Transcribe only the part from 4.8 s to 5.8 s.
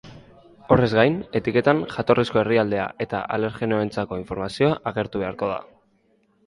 agertu beharko da.